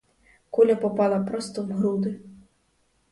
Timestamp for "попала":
0.75-1.23